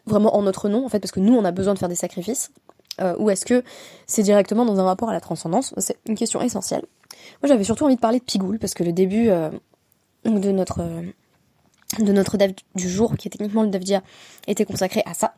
vraiment 0.08 0.36
en 0.36 0.42
notre 0.42 0.70
nom, 0.70 0.86
en 0.86 0.90
fait, 0.90 1.00
parce 1.00 1.12
que 1.12 1.20
nous, 1.20 1.36
on 1.36 1.46
a 1.46 1.52
besoin 1.52 1.74
de 1.74 1.80
faire 1.80 1.90
des 1.90 1.96
sacrifices? 1.96 2.50
Euh, 3.00 3.16
ou 3.18 3.30
est-ce 3.30 3.46
que 3.46 3.64
c'est 4.06 4.24
directement 4.24 4.66
dans 4.66 4.80
un 4.80 4.84
rapport 4.84 5.10
à 5.10 5.14
la 5.14 5.22
transcendance? 5.22 5.74
C'est 5.78 5.98
une 6.06 6.16
question 6.16 6.42
essentielle. 6.42 6.84
Moi 7.42 7.48
j'avais 7.48 7.64
surtout 7.64 7.86
envie 7.86 7.96
de 7.96 8.02
parler 8.02 8.20
de 8.20 8.24
Pigoul, 8.24 8.60
parce 8.60 8.74
que 8.74 8.84
le 8.84 8.92
début 8.92 9.30
euh, 9.30 9.50
de 10.26 10.52
notre 10.52 10.82
euh, 10.82 11.02
de 12.00 12.12
notre 12.12 12.38
du 12.76 12.90
jour, 12.90 13.18
qui 13.18 13.28
est 13.28 13.32
techniquement 13.32 13.64
le 13.64 13.70
DAF 13.70 14.02
était 14.48 14.66
consacré 14.66 15.04
à 15.06 15.14
ça. 15.14 15.34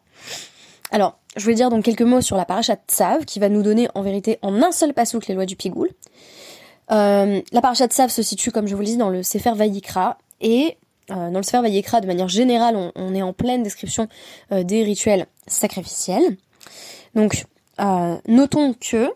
Alors, 0.91 1.17
je 1.35 1.47
vais 1.47 1.55
dire 1.55 1.71
donc 1.71 1.83
quelques 1.83 2.03
mots 2.03 2.21
sur 2.21 2.37
la 2.37 2.45
paracha 2.45 2.75
Tsav, 2.87 3.25
qui 3.25 3.39
va 3.39 3.49
nous 3.49 3.63
donner 3.63 3.87
en 3.95 4.03
vérité 4.03 4.37
en 4.43 4.61
un 4.61 4.71
seul 4.71 4.93
passouk 4.93 5.25
les 5.25 5.33
lois 5.33 5.47
du 5.47 5.55
Pigoul. 5.55 5.89
la 6.89 7.41
paracha 7.59 7.87
Tsav 7.87 8.11
se 8.11 8.21
situe, 8.21 8.51
comme 8.51 8.67
je 8.67 8.75
vous 8.75 8.81
le 8.81 8.85
dis, 8.85 8.97
dans 8.97 9.09
le 9.09 9.23
Sefer 9.23 9.53
Vayikra, 9.55 10.19
et 10.41 10.77
dans 11.09 11.31
le 11.31 11.41
Sefer 11.41 11.61
Vayikra, 11.61 12.01
de 12.01 12.05
manière 12.05 12.27
générale, 12.27 12.91
on 12.93 13.15
est 13.15 13.23
en 13.23 13.33
pleine 13.33 13.63
description 13.63 14.07
des 14.51 14.83
rituels 14.83 15.25
sacrificiels. 15.47 16.37
Donc, 17.15 17.45
euh, 17.79 18.17
notons 18.27 18.73
que 18.73 19.09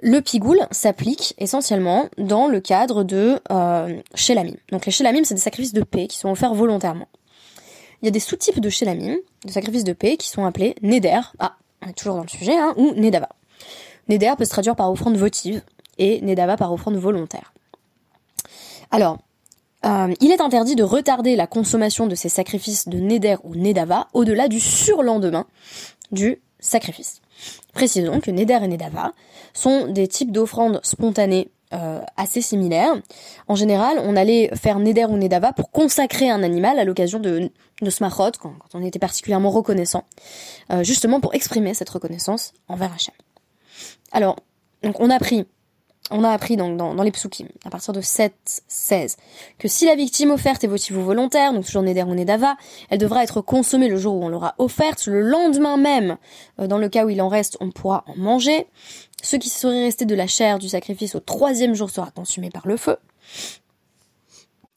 le 0.00 0.20
pigoul 0.20 0.58
s'applique 0.70 1.34
essentiellement 1.38 2.08
dans 2.18 2.46
le 2.46 2.60
cadre 2.60 3.04
de 3.04 3.40
euh, 3.50 4.00
shelamim. 4.14 4.56
Donc 4.70 4.84
les 4.84 4.92
shelamim, 4.92 5.24
c'est 5.24 5.34
des 5.34 5.40
sacrifices 5.40 5.72
de 5.72 5.82
paix 5.82 6.06
qui 6.06 6.18
sont 6.18 6.30
offerts 6.30 6.54
volontairement. 6.54 7.08
Il 8.02 8.04
y 8.04 8.08
a 8.08 8.10
des 8.10 8.20
sous-types 8.20 8.60
de 8.60 8.68
shelamim, 8.68 9.16
de 9.46 9.50
sacrifices 9.50 9.84
de 9.84 9.94
paix, 9.94 10.18
qui 10.18 10.28
sont 10.28 10.44
appelés 10.44 10.74
neder, 10.82 11.20
ah, 11.38 11.56
on 11.82 11.88
est 11.88 11.94
toujours 11.94 12.16
dans 12.16 12.22
le 12.22 12.28
sujet, 12.28 12.56
hein, 12.56 12.74
ou 12.76 12.92
nedava. 12.92 13.30
Neder 14.08 14.34
peut 14.36 14.44
se 14.44 14.50
traduire 14.50 14.76
par 14.76 14.90
offrande 14.90 15.16
votive, 15.16 15.62
et 15.96 16.20
nedava 16.20 16.56
par 16.56 16.72
offrande 16.72 16.96
volontaire. 16.96 17.54
Alors, 18.90 19.18
euh, 19.86 20.14
il 20.20 20.30
est 20.30 20.40
interdit 20.40 20.76
de 20.76 20.82
retarder 20.82 21.36
la 21.36 21.46
consommation 21.46 22.06
de 22.06 22.14
ces 22.14 22.28
sacrifices 22.28 22.88
de 22.88 22.98
neder 22.98 23.36
ou 23.42 23.54
nedava 23.54 24.08
au-delà 24.12 24.48
du 24.48 24.60
surlendemain 24.60 25.46
du 26.10 26.40
sacrifice. 26.64 27.20
Précisons 27.72 28.20
que 28.20 28.30
neder 28.30 28.58
et 28.62 28.68
nedava 28.68 29.12
sont 29.52 29.86
des 29.88 30.08
types 30.08 30.32
d'offrandes 30.32 30.80
spontanées 30.82 31.50
euh, 31.72 32.00
assez 32.16 32.40
similaires. 32.40 32.94
En 33.48 33.56
général, 33.56 33.98
on 34.04 34.16
allait 34.16 34.50
faire 34.54 34.78
neder 34.78 35.06
ou 35.06 35.16
nedava 35.16 35.52
pour 35.52 35.70
consacrer 35.70 36.30
un 36.30 36.42
animal 36.42 36.78
à 36.78 36.84
l'occasion 36.84 37.18
de, 37.18 37.50
de 37.82 37.90
quand, 37.90 38.38
quand, 38.38 38.74
on 38.74 38.84
était 38.84 38.98
particulièrement 38.98 39.50
reconnaissant, 39.50 40.04
euh, 40.70 40.84
justement 40.84 41.20
pour 41.20 41.34
exprimer 41.34 41.74
cette 41.74 41.90
reconnaissance 41.90 42.52
envers 42.68 42.92
Hachem. 42.92 43.14
Alors, 44.12 44.36
donc 44.82 45.00
on 45.00 45.10
a 45.10 45.18
pris 45.18 45.46
on 46.10 46.22
a 46.22 46.30
appris 46.30 46.56
donc 46.56 46.76
dans, 46.76 46.94
dans 46.94 47.02
les 47.02 47.10
psukim, 47.10 47.48
à 47.64 47.70
partir 47.70 47.94
de 47.94 48.00
7, 48.00 48.34
16, 48.68 49.16
que 49.58 49.68
si 49.68 49.86
la 49.86 49.94
victime 49.94 50.30
offerte 50.30 50.62
est 50.62 50.68
votive 50.68 50.98
ou 50.98 51.02
volontaire, 51.02 51.52
donc 51.52 51.64
toujours 51.64 51.82
Neder 51.82 52.02
ou 52.02 52.14
Nedava, 52.14 52.56
elle 52.90 52.98
devra 52.98 53.22
être 53.22 53.40
consommée 53.40 53.88
le 53.88 53.96
jour 53.96 54.16
où 54.16 54.24
on 54.24 54.28
l'aura 54.28 54.54
offerte, 54.58 55.06
le 55.06 55.22
lendemain 55.22 55.76
même, 55.76 56.18
euh, 56.60 56.66
dans 56.66 56.78
le 56.78 56.88
cas 56.88 57.06
où 57.06 57.08
il 57.08 57.22
en 57.22 57.28
reste, 57.28 57.56
on 57.60 57.70
pourra 57.70 58.04
en 58.06 58.16
manger. 58.16 58.66
Ce 59.22 59.36
qui 59.36 59.48
serait 59.48 59.84
resté 59.84 60.04
de 60.04 60.14
la 60.14 60.26
chair 60.26 60.58
du 60.58 60.68
sacrifice 60.68 61.14
au 61.14 61.20
troisième 61.20 61.74
jour 61.74 61.88
sera 61.88 62.10
consumé 62.10 62.50
par 62.50 62.68
le 62.68 62.76
feu. 62.76 62.98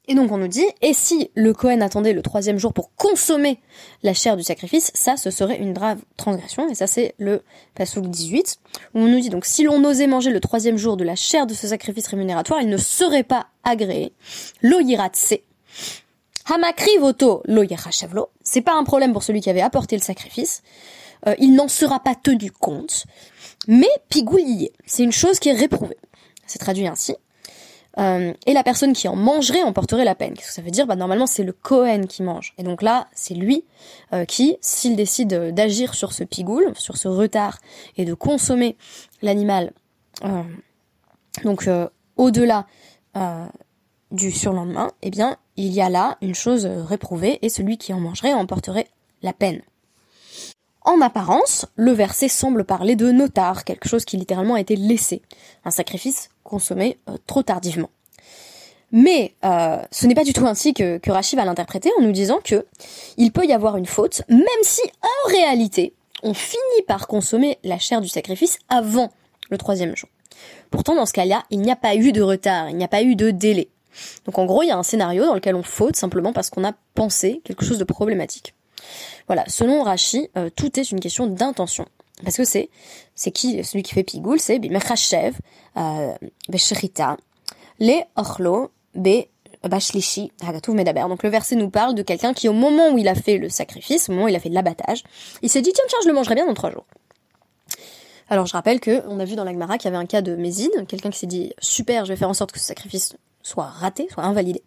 Et 0.10 0.16
donc 0.16 0.32
on 0.32 0.38
nous 0.38 0.48
dit, 0.48 0.66
et 0.82 0.94
si 0.94 1.32
le 1.36 1.54
Cohen 1.54 1.82
attendait 1.82 2.14
le 2.14 2.22
troisième 2.22 2.58
jour 2.58 2.74
pour 2.74 2.96
consommer 2.96 3.60
la 4.04 4.14
chair 4.14 4.38
du 4.38 4.44
sacrifice, 4.44 4.90
ça 4.94 5.18
ce 5.18 5.30
serait 5.32 5.58
une 5.58 5.74
grave 5.74 6.00
transgression, 6.16 6.70
et 6.70 6.76
ça 6.76 6.88
c'est 6.88 7.14
le 7.18 7.44
Passouk 7.76 8.08
18, 8.08 8.58
où 8.94 9.00
on 9.00 9.08
nous 9.08 9.20
dit 9.20 9.30
donc 9.30 9.46
si 9.46 9.64
l'on 9.64 9.84
osait 9.84 10.08
manger 10.08 10.30
le 10.30 10.40
troisième 10.40 10.78
jour 10.78 10.96
de 10.96 11.04
la 11.04 11.16
chair 11.16 11.46
de 11.46 11.54
ce 11.54 11.68
sacrifice 11.68 12.08
rémunératoire, 12.08 12.62
il 12.62 12.70
ne 12.70 12.78
serait 12.78 13.24
pas 13.24 13.48
agréé. 13.66 14.14
Lo 14.62 14.80
yiratse. 14.80 15.36
Hamakri 16.50 16.98
voto 17.00 17.44
C'est 18.42 18.62
pas 18.62 18.76
un 18.76 18.86
problème 18.86 19.12
pour 19.12 19.24
celui 19.24 19.42
qui 19.42 19.50
avait 19.50 19.62
apporté 19.62 19.98
le 19.98 20.02
sacrifice. 20.02 20.64
Euh, 21.28 21.36
il 21.40 21.54
n'en 21.54 21.68
sera 21.68 22.00
pas 22.00 22.16
tenu 22.16 22.52
compte. 22.52 23.06
Mais 23.68 23.90
pigoulier, 24.08 24.72
c'est 24.86 25.04
une 25.04 25.12
chose 25.12 25.40
qui 25.40 25.50
est 25.50 25.54
réprouvée. 25.54 25.98
C'est 26.46 26.60
traduit 26.60 26.88
ainsi. 26.88 27.16
Euh, 28.00 28.34
et 28.46 28.54
la 28.54 28.64
personne 28.64 28.94
qui 28.94 29.08
en 29.08 29.16
mangerait 29.16 29.64
en 29.64 29.74
porterait 29.74 30.06
la 30.06 30.16
peine. 30.16 30.34
Qu'est-ce 30.34 30.48
que 30.48 30.54
ça 30.54 30.62
veut 30.62 30.72
dire? 30.72 30.86
Bah 30.86 30.96
normalement 30.96 31.26
c'est 31.26 31.44
le 31.44 31.54
Cohen 31.54 32.04
qui 32.08 32.24
mange. 32.24 32.54
Et 32.58 32.64
donc 32.64 32.82
là, 32.82 33.08
c'est 33.14 33.34
lui 33.34 33.66
euh, 34.14 34.26
qui, 34.26 34.58
s'il 34.62 34.96
décide 34.96 35.54
d'agir 35.54 35.94
sur 35.94 36.14
ce 36.14 36.24
pigoule, 36.24 36.72
sur 36.76 36.98
ce 36.98 37.08
retard, 37.08 37.58
et 37.96 38.06
de 38.06 38.14
consommer 38.14 38.78
l'animal, 39.22 39.74
euh, 40.24 40.44
donc 41.44 41.70
au-delà 42.16 42.66
du 44.12 44.32
surlendemain, 44.32 44.92
eh 45.02 45.10
bien 45.10 45.38
il 45.56 45.72
y 45.74 45.82
a 45.82 45.90
là 45.90 46.18
une 46.22 46.36
chose 46.36 46.66
réprouvée, 46.66 47.40
et 47.42 47.50
celui 47.50 47.78
qui 47.78 47.94
en 47.94 48.00
mangerait 48.00 48.34
en 48.34 48.46
porterait 48.46 48.88
la 49.24 49.34
peine. 49.34 49.62
En 50.88 51.02
apparence, 51.02 51.66
le 51.76 51.92
verset 51.92 52.30
semble 52.30 52.64
parler 52.64 52.96
de 52.96 53.12
notar, 53.12 53.66
quelque 53.66 53.90
chose 53.90 54.06
qui 54.06 54.16
littéralement 54.16 54.54
a 54.54 54.62
été 54.62 54.78
laissé, 54.78 55.22
un 55.66 55.70
sacrifice 55.70 56.30
consommé 56.46 56.98
euh, 57.10 57.18
trop 57.28 57.44
tardivement. 57.44 57.90
Mais 58.94 59.34
euh, 59.44 59.80
ce 59.92 60.08
n'est 60.08 60.16
pas 60.16 60.24
du 60.24 60.32
tout 60.32 60.48
ainsi 60.48 60.74
que, 60.74 60.98
que 60.98 61.12
Rachid 61.12 61.38
va 61.38 61.44
l'interpréter 61.44 61.92
en 62.00 62.04
nous 62.04 62.14
disant 62.14 62.40
que 62.42 62.66
il 63.18 63.34
peut 63.34 63.46
y 63.46 63.52
avoir 63.52 63.76
une 63.76 63.86
faute, 63.86 64.22
même 64.30 64.40
si 64.62 64.82
en 65.02 65.30
réalité 65.30 65.94
on 66.24 66.34
finit 66.34 66.84
par 66.88 67.08
consommer 67.08 67.60
la 67.66 67.80
chair 67.80 68.00
du 68.00 68.08
sacrifice 68.08 68.58
avant 68.70 69.12
le 69.50 69.58
troisième 69.58 69.94
jour. 69.94 70.08
Pourtant, 70.72 70.96
dans 70.96 71.06
ce 71.06 71.12
cas-là, 71.12 71.44
il 71.50 71.60
n'y 71.60 71.72
a 71.72 71.76
pas 71.76 71.96
eu 71.98 72.14
de 72.14 72.22
retard, 72.22 72.70
il 72.70 72.78
n'y 72.78 72.86
a 72.86 72.88
pas 72.88 73.04
eu 73.04 73.18
de 73.18 73.32
délai. 73.32 73.68
Donc 74.24 74.40
en 74.40 74.46
gros, 74.46 74.64
il 74.64 74.68
y 74.68 74.72
a 74.72 74.78
un 74.78 74.84
scénario 74.84 75.26
dans 75.26 75.36
lequel 75.36 75.56
on 75.56 75.64
faute 75.64 75.98
simplement 75.98 76.32
parce 76.32 76.50
qu'on 76.50 76.64
a 76.64 76.72
pensé 76.96 77.42
quelque 77.44 77.66
chose 77.66 77.78
de 77.78 77.84
problématique. 77.84 78.54
Voilà, 79.28 79.44
selon 79.48 79.84
Rashi, 79.84 80.30
euh, 80.38 80.50
tout 80.56 80.80
est 80.80 80.92
une 80.92 81.00
question 81.00 81.28
d'intention. 81.28 81.86
Parce 82.24 82.38
que 82.38 82.46
c'est, 82.46 82.70
c'est 83.14 83.32
qui, 83.32 83.64
celui 83.64 83.84
qui 83.84 83.94
fait 83.94 84.04
pigoul, 84.04 84.40
c'est 84.40 84.60
Bimechachev, 84.60 85.36
euh, 85.78 86.16
Besherita, 86.50 87.18
les 87.80 88.04
Ochlo, 88.16 88.72
Be 88.96 89.26
Bashlishi, 89.64 90.32
Hagatuv 90.46 90.74
Medaber. 90.74 91.06
Donc 91.10 91.24
le 91.24 91.30
verset 91.30 91.56
nous 91.56 91.70
parle 91.70 91.94
de 91.96 92.02
quelqu'un 92.02 92.34
qui, 92.34 92.50
au 92.50 92.54
moment 92.54 92.90
où 92.90 92.98
il 92.98 93.08
a 93.08 93.16
fait 93.16 93.38
le 93.38 93.50
sacrifice, 93.50 94.10
au 94.10 94.14
moment 94.14 94.26
où 94.26 94.28
il 94.30 94.36
a 94.36 94.40
fait 94.40 94.50
l'abattage, 94.50 95.04
il 95.42 95.50
s'est 95.50 95.62
dit, 95.62 95.72
tiens, 95.74 95.84
tiens, 95.88 96.00
je 96.04 96.08
le 96.08 96.14
mangerai 96.14 96.36
bien 96.36 96.48
dans 96.48 96.54
trois 96.54 96.72
jours. 96.72 96.86
Alors 98.30 98.46
je 98.46 98.54
rappelle 98.54 98.80
que 98.80 99.04
on 99.08 99.20
a 99.20 99.26
vu 99.26 99.36
dans 99.36 99.46
l'Agmara 99.46 99.78
qu'il 99.78 99.86
y 99.86 99.94
avait 99.94 100.04
un 100.04 100.06
cas 100.06 100.22
de 100.22 100.36
Mésine, 100.36 100.86
quelqu'un 100.88 101.10
qui 101.10 101.20
s'est 101.20 101.28
dit 101.28 101.54
super, 101.60 102.04
je 102.04 102.12
vais 102.12 102.18
faire 102.18 102.30
en 102.30 102.34
sorte 102.34 102.52
que 102.52 102.60
ce 102.60 102.66
sacrifice 102.66 103.16
soit 103.48 103.66
raté, 103.66 104.08
soit 104.12 104.24
invalidé, 104.24 104.62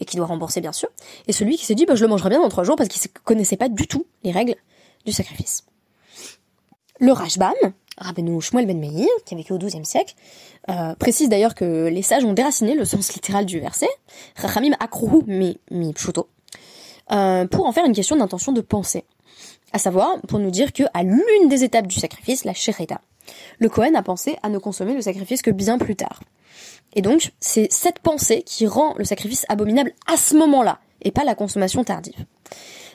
et 0.00 0.04
qui 0.04 0.16
doit 0.16 0.26
rembourser 0.26 0.60
bien 0.60 0.72
sûr, 0.72 0.88
et 1.28 1.32
celui 1.32 1.56
qui 1.56 1.66
s'est 1.66 1.74
dit 1.74 1.86
bah, 1.86 1.94
je 1.94 2.02
le 2.02 2.08
mangerai 2.08 2.30
bien 2.30 2.40
dans 2.40 2.48
trois 2.48 2.64
jours 2.64 2.76
parce 2.76 2.88
qu'il 2.88 3.00
ne 3.02 3.18
connaissait 3.24 3.56
pas 3.56 3.68
du 3.68 3.86
tout 3.86 4.06
les 4.22 4.32
règles 4.32 4.56
du 5.04 5.12
sacrifice. 5.12 5.64
Le 7.00 7.12
Rajbam, 7.12 7.54
Rabbeinu 7.98 8.40
Shmuel 8.40 8.66
ben 8.66 8.78
Meir, 8.78 9.08
qui 9.24 9.34
a 9.34 9.36
vécu 9.36 9.52
au 9.52 9.58
XIIe 9.58 9.84
siècle, 9.84 10.14
euh, 10.70 10.94
précise 10.94 11.28
d'ailleurs 11.28 11.54
que 11.54 11.88
les 11.88 12.02
sages 12.02 12.24
ont 12.24 12.32
déraciné 12.32 12.74
le 12.74 12.84
sens 12.84 13.12
littéral 13.12 13.44
du 13.44 13.60
verset, 13.60 13.88
Rachamim 14.36 14.72
akruhu 14.80 15.22
mi, 15.26 15.92
pshuto, 15.92 16.28
euh, 17.12 17.46
pour 17.46 17.66
en 17.66 17.72
faire 17.72 17.84
une 17.84 17.92
question 17.92 18.16
d'intention 18.16 18.52
de 18.52 18.60
pensée. 18.60 19.04
À 19.72 19.78
savoir, 19.78 20.20
pour 20.28 20.38
nous 20.38 20.50
dire 20.50 20.72
que 20.72 20.84
à 20.94 21.02
l'une 21.02 21.48
des 21.48 21.64
étapes 21.64 21.88
du 21.88 21.98
sacrifice, 21.98 22.44
la 22.44 22.54
shereta, 22.54 23.00
le 23.58 23.68
Kohen 23.68 23.96
a 23.96 24.02
pensé 24.02 24.36
à 24.42 24.48
ne 24.48 24.58
consommer 24.58 24.94
le 24.94 25.02
sacrifice 25.02 25.42
que 25.42 25.50
bien 25.50 25.78
plus 25.78 25.96
tard. 25.96 26.20
Et 26.94 27.02
donc, 27.02 27.32
c'est 27.40 27.70
cette 27.70 27.98
pensée 27.98 28.42
qui 28.42 28.66
rend 28.66 28.94
le 28.96 29.04
sacrifice 29.04 29.44
abominable 29.48 29.92
à 30.06 30.16
ce 30.16 30.36
moment-là, 30.36 30.78
et 31.02 31.10
pas 31.10 31.24
la 31.24 31.34
consommation 31.34 31.84
tardive. 31.84 32.24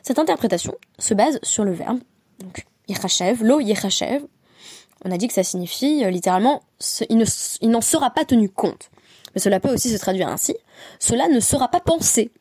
Cette 0.04 0.20
interprétation 0.20 0.76
se 0.98 1.14
base 1.14 1.40
sur 1.44 1.66
le 1.66 1.74
verbe, 1.74 2.00
donc 2.40 2.66
yechachev, 2.88 3.44
lo 3.44 3.60
yechachev. 3.60 4.24
On 5.06 5.12
a 5.12 5.18
dit 5.18 5.28
que 5.28 5.34
ça 5.34 5.44
signifie 5.44 6.04
euh, 6.04 6.10
littéralement 6.10 6.62
il 7.10 7.70
n'en 7.70 7.82
sera 7.82 8.10
pas 8.10 8.26
tenu 8.26 8.50
compte. 8.50 8.90
Mais 9.36 9.42
cela 9.42 9.60
peut 9.60 9.72
aussi 9.72 9.90
se 9.90 9.98
traduire 9.98 10.30
ainsi, 10.30 10.56
cela 11.00 11.28
ne 11.28 11.40
sera 11.40 11.68
pas 11.68 11.80
pensé. 11.80 12.32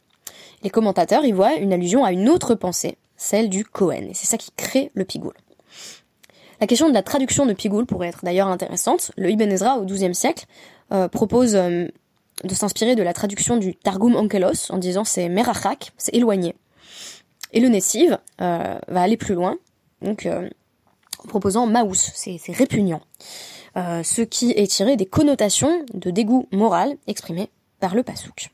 Les 0.62 0.70
commentateurs 0.70 1.24
y 1.24 1.32
voient 1.32 1.54
une 1.56 1.72
allusion 1.72 2.04
à 2.04 2.12
une 2.12 2.28
autre 2.28 2.54
pensée, 2.54 2.98
celle 3.16 3.48
du 3.48 3.64
Cohen, 3.64 4.08
et 4.10 4.14
c'est 4.14 4.26
ça 4.26 4.38
qui 4.38 4.50
crée 4.56 4.90
le 4.94 5.04
pigoul. 5.04 5.34
La 6.60 6.66
question 6.66 6.88
de 6.88 6.94
la 6.94 7.02
traduction 7.02 7.46
de 7.46 7.52
pigoul 7.52 7.86
pourrait 7.86 8.08
être 8.08 8.24
d'ailleurs 8.24 8.48
intéressante. 8.48 9.12
Le 9.16 9.30
Ibn 9.30 9.48
Ezra 9.48 9.78
au 9.78 9.84
XIIe 9.84 10.14
siècle 10.14 10.46
propose 11.08 11.54
euh, 11.56 11.86
de 12.44 12.54
s'inspirer 12.54 12.94
de 12.94 13.02
la 13.02 13.12
traduction 13.12 13.56
du 13.56 13.74
Targum 13.74 14.16
Onkelos 14.16 14.70
en 14.70 14.78
disant 14.78 15.04
c'est 15.04 15.28
merachak, 15.28 15.92
c'est 15.96 16.14
éloigné. 16.14 16.54
Et 17.52 17.60
le 17.60 17.68
Nessiv 17.68 18.18
euh, 18.40 18.78
va 18.88 19.02
aller 19.02 19.16
plus 19.16 19.34
loin, 19.34 19.56
donc 20.02 20.26
en 20.26 21.28
proposant 21.28 21.66
maous, 21.66 21.94
c'est 21.94 22.38
répugnant. 22.48 23.00
ce 23.74 24.22
qui 24.22 24.52
est 24.52 24.66
tiré 24.66 24.96
des 24.96 25.06
connotations 25.06 25.84
de 25.94 26.10
dégoût 26.10 26.46
moral 26.52 26.96
exprimées 27.06 27.50
par 27.80 27.94
le 27.94 28.02
pasouk. 28.02 28.50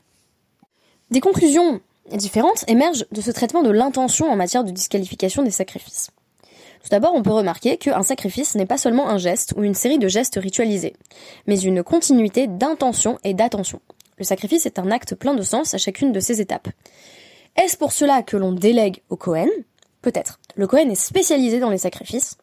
Des 1.11 1.19
conclusions 1.19 1.81
différentes 2.11 2.63
émergent 2.67 3.05
de 3.11 3.21
ce 3.21 3.31
traitement 3.31 3.63
de 3.63 3.69
l'intention 3.69 4.31
en 4.31 4.35
matière 4.35 4.63
de 4.63 4.71
disqualification 4.71 5.43
des 5.43 5.51
sacrifices. 5.51 6.09
Tout 6.85 6.91
d'abord, 6.91 7.15
on 7.15 7.23
peut 7.23 7.31
remarquer 7.31 7.77
qu'un 7.77 8.03
sacrifice 8.03 8.53
n'est 8.53 8.67
pas 8.67 8.77
seulement 8.77 9.09
un 9.09 9.17
geste 9.17 9.55
ou 9.57 9.63
une 9.63 9.73
série 9.73 9.97
de 9.97 10.07
gestes 10.07 10.39
ritualisés, 10.39 10.93
mais 11.47 11.59
une 11.59 11.81
continuité 11.81 12.45
d'intention 12.45 13.17
et 13.23 13.33
d'attention. 13.33 13.81
Le 14.19 14.23
sacrifice 14.23 14.67
est 14.67 14.77
un 14.77 14.91
acte 14.91 15.15
plein 15.15 15.33
de 15.33 15.41
sens 15.41 15.73
à 15.73 15.79
chacune 15.79 16.11
de 16.11 16.19
ces 16.19 16.41
étapes. 16.41 16.67
Est-ce 17.55 17.75
pour 17.75 17.91
cela 17.91 18.21
que 18.21 18.37
l'on 18.37 18.51
délègue 18.51 19.01
au 19.09 19.15
Cohen 19.15 19.47
Peut-être. 20.03 20.39
Le 20.53 20.67
Cohen 20.67 20.91
est 20.91 20.93
spécialisé 20.93 21.59
dans 21.59 21.71
les 21.71 21.79
sacrifices, 21.79 22.37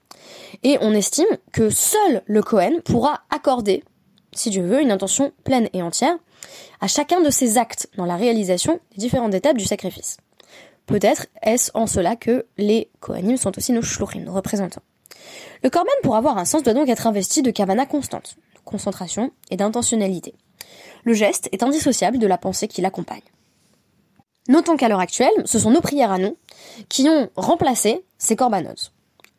et 0.65 0.77
on 0.81 0.93
estime 0.93 1.39
que 1.53 1.71
seul 1.71 2.23
le 2.27 2.43
Cohen 2.43 2.81
pourra 2.85 3.21
accorder, 3.31 3.85
si 4.33 4.51
Dieu 4.51 4.67
veut, 4.67 4.83
une 4.83 4.91
intention 4.91 5.31
pleine 5.45 5.69
et 5.73 5.83
entière 5.83 6.19
à 6.81 6.89
chacun 6.89 7.21
de 7.21 7.31
ses 7.31 7.59
actes 7.59 7.89
dans 7.97 8.07
la 8.07 8.17
réalisation 8.17 8.81
des 8.91 8.99
différentes 8.99 9.35
étapes 9.35 9.57
du 9.57 9.67
sacrifice. 9.67 10.17
Peut-être 10.87 11.27
est-ce 11.43 11.71
en 11.75 11.87
cela 11.87 12.17
que 12.17 12.47
les 12.59 12.91
Kohanim 13.01 13.37
sont 13.37 13.57
aussi 13.57 13.73
nos 13.73 13.83
shluchim, 13.83 14.21
nos 14.21 14.33
représentants. 14.33 14.83
Le 15.63 15.71
korban, 15.71 15.93
pour 16.03 16.17
avoir 16.17 16.39
un 16.39 16.45
sens, 16.45 16.63
doit 16.63 16.75
donc 16.75 16.89
être 16.89 17.07
investi 17.07 17.43
de 17.43 17.51
kavana 17.51 17.87
constante, 17.87 18.37
de 18.55 18.61
concentration 18.65 19.31
et 19.51 19.57
d'intentionnalité. 19.57 20.35
Le 21.05 21.15
geste 21.15 21.49
est 21.53 21.63
indissociable 21.63 22.19
de 22.19 22.27
la 22.27 22.39
pensée 22.39 22.69
qui 22.69 22.81
l'accompagne. 22.81 23.23
Notons 24.49 24.77
qu'à 24.77 24.89
l'heure 24.89 25.01
actuelle, 25.01 25.31
ce 25.45 25.59
sont 25.59 25.71
nos 25.71 25.81
prières 25.81 26.11
à 26.11 26.19
nous 26.19 26.37
qui 26.89 27.09
ont 27.09 27.31
remplacé 27.37 28.05
ces 28.19 28.35
korbanot. 28.35 28.91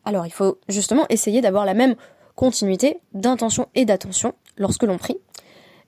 Alors 0.04 0.26
il 0.26 0.32
faut 0.32 0.58
justement 0.68 1.06
essayer 1.08 1.40
d'avoir 1.40 1.66
la 1.66 1.74
même 1.74 1.94
continuité 2.36 3.00
d'intention 3.12 3.68
et 3.74 3.84
d'attention 3.84 4.34
lorsque 4.56 4.82
l'on 4.82 4.98
prie. 4.98 5.18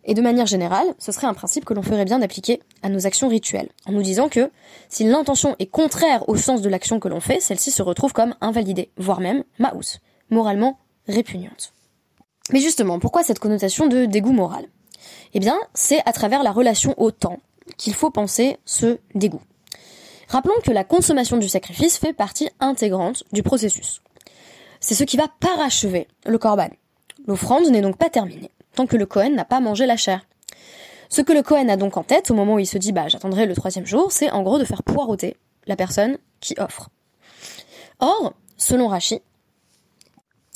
Et 0.06 0.14
de 0.14 0.22
manière 0.22 0.46
générale, 0.46 0.86
ce 0.98 1.10
serait 1.10 1.26
un 1.26 1.34
principe 1.34 1.64
que 1.64 1.74
l'on 1.74 1.82
ferait 1.82 2.04
bien 2.04 2.20
d'appliquer 2.20 2.62
à 2.82 2.88
nos 2.88 3.06
actions 3.06 3.28
rituelles, 3.28 3.68
en 3.86 3.92
nous 3.92 4.02
disant 4.02 4.28
que 4.28 4.50
si 4.88 5.04
l'intention 5.04 5.56
est 5.58 5.66
contraire 5.66 6.28
au 6.28 6.36
sens 6.36 6.62
de 6.62 6.68
l'action 6.68 7.00
que 7.00 7.08
l'on 7.08 7.20
fait, 7.20 7.40
celle-ci 7.40 7.72
se 7.72 7.82
retrouve 7.82 8.12
comme 8.12 8.36
invalidée, 8.40 8.90
voire 8.96 9.20
même 9.20 9.42
maous, 9.58 9.98
moralement 10.30 10.78
répugnante. 11.08 11.72
Mais 12.52 12.60
justement, 12.60 13.00
pourquoi 13.00 13.24
cette 13.24 13.40
connotation 13.40 13.88
de 13.88 14.04
dégoût 14.04 14.32
moral? 14.32 14.66
Eh 15.34 15.40
bien, 15.40 15.58
c'est 15.74 16.00
à 16.06 16.12
travers 16.12 16.44
la 16.44 16.52
relation 16.52 16.94
au 16.98 17.10
temps 17.10 17.40
qu'il 17.76 17.94
faut 17.94 18.10
penser 18.10 18.58
ce 18.64 18.98
dégoût. 19.16 19.42
Rappelons 20.28 20.60
que 20.62 20.70
la 20.70 20.84
consommation 20.84 21.36
du 21.36 21.48
sacrifice 21.48 21.98
fait 21.98 22.12
partie 22.12 22.48
intégrante 22.60 23.24
du 23.32 23.42
processus. 23.42 24.02
C'est 24.78 24.94
ce 24.94 25.04
qui 25.04 25.16
va 25.16 25.26
parachever 25.40 26.06
le 26.24 26.38
corban. 26.38 26.70
L'offrande 27.26 27.68
n'est 27.70 27.80
donc 27.80 27.96
pas 27.96 28.10
terminée, 28.10 28.50
tant 28.76 28.86
que 28.86 28.96
le 28.96 29.06
Cohen 29.06 29.30
n'a 29.30 29.44
pas 29.44 29.58
mangé 29.58 29.86
la 29.86 29.96
chair. 29.96 30.24
Ce 31.08 31.22
que 31.22 31.32
le 31.32 31.42
Cohen 31.42 31.68
a 31.68 31.76
donc 31.76 31.96
en 31.96 32.02
tête 32.04 32.30
au 32.30 32.34
moment 32.34 32.54
où 32.54 32.58
il 32.58 32.66
se 32.66 32.78
dit 32.78 32.92
bah 32.92 33.08
j'attendrai 33.08 33.46
le 33.46 33.56
troisième 33.56 33.86
jour, 33.86 34.12
c'est 34.12 34.30
en 34.30 34.42
gros 34.42 34.58
de 34.58 34.64
faire 34.64 34.84
poireauter 34.84 35.36
la 35.66 35.76
personne 35.76 36.18
qui 36.40 36.54
offre. 36.58 36.90
Or, 37.98 38.34
selon 38.56 38.88
Rachi, 38.88 39.20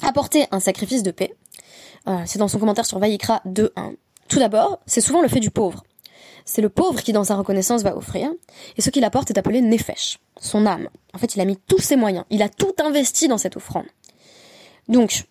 apporter 0.02 0.46
un 0.50 0.60
sacrifice 0.60 1.02
de 1.02 1.10
paix, 1.10 1.34
euh, 2.08 2.22
c'est 2.26 2.38
dans 2.38 2.48
son 2.48 2.58
commentaire 2.58 2.86
sur 2.86 2.98
Vaïkra 2.98 3.42
2.1. 3.46 3.96
Tout 4.28 4.38
d'abord, 4.38 4.78
c'est 4.86 5.00
souvent 5.00 5.22
le 5.22 5.28
fait 5.28 5.40
du 5.40 5.50
pauvre. 5.50 5.82
C'est 6.44 6.62
le 6.62 6.68
pauvre 6.68 7.02
qui, 7.02 7.12
dans 7.12 7.24
sa 7.24 7.36
reconnaissance, 7.36 7.82
va 7.82 7.96
offrir, 7.96 8.30
et 8.76 8.82
ce 8.82 8.90
qu'il 8.90 9.04
apporte 9.04 9.30
est 9.30 9.38
appelé 9.38 9.60
nefesh, 9.60 10.18
son 10.40 10.66
âme. 10.66 10.88
En 11.14 11.18
fait, 11.18 11.34
il 11.34 11.40
a 11.40 11.44
mis 11.44 11.56
tous 11.56 11.78
ses 11.78 11.96
moyens, 11.96 12.24
il 12.30 12.42
a 12.42 12.48
tout 12.48 12.74
investi 12.82 13.28
dans 13.28 13.38
cette 13.38 13.56
offrande. 13.56 13.86
Donc, 14.88 15.24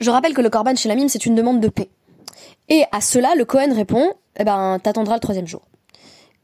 je 0.00 0.10
rappelle 0.10 0.34
que 0.34 0.40
le 0.40 0.50
korban 0.50 0.74
chez 0.74 0.88
la 0.88 0.94
mime, 0.94 1.08
c'est 1.08 1.26
une 1.26 1.34
demande 1.34 1.60
de 1.60 1.68
paix. 1.68 1.90
Et 2.68 2.84
à 2.92 3.00
cela, 3.00 3.34
le 3.34 3.44
Cohen 3.44 3.74
répond, 3.74 4.14
eh 4.38 4.44
ben, 4.44 4.78
t'attendras 4.82 5.14
le 5.14 5.20
troisième 5.20 5.46
jour. 5.46 5.62